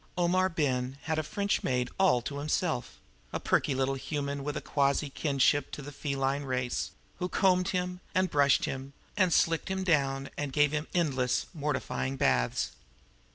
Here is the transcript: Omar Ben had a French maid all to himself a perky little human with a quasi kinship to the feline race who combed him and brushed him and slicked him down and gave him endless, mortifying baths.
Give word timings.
Omar 0.17 0.49
Ben 0.49 0.97
had 1.03 1.19
a 1.19 1.21
French 1.21 1.61
maid 1.61 1.91
all 1.99 2.23
to 2.23 2.39
himself 2.39 2.99
a 3.31 3.39
perky 3.39 3.75
little 3.75 3.93
human 3.93 4.43
with 4.43 4.57
a 4.57 4.59
quasi 4.59 5.11
kinship 5.11 5.69
to 5.73 5.83
the 5.83 5.91
feline 5.91 6.41
race 6.41 6.89
who 7.17 7.29
combed 7.29 7.67
him 7.67 7.99
and 8.15 8.31
brushed 8.31 8.65
him 8.65 8.93
and 9.15 9.31
slicked 9.31 9.69
him 9.69 9.83
down 9.83 10.31
and 10.35 10.53
gave 10.53 10.71
him 10.71 10.87
endless, 10.95 11.45
mortifying 11.53 12.17
baths. 12.17 12.71